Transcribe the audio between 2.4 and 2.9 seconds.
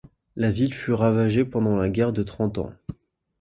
Ans.